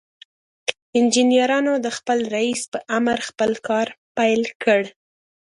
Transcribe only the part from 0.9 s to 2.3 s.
انجنيرانو د خپل